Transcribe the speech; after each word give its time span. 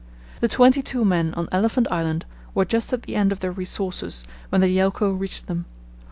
The 0.39 0.47
twenty 0.47 0.81
two 0.81 1.05
men 1.05 1.31
on 1.35 1.47
Elephant 1.51 1.85
Island 1.91 2.25
were 2.55 2.65
just 2.65 2.91
at 2.91 3.03
the 3.03 3.15
end 3.15 3.31
of 3.31 3.39
their 3.41 3.51
resources 3.51 4.23
when 4.49 4.61
the 4.61 4.67
Yelcho 4.67 5.11
reached 5.13 5.45
them. 5.45 5.65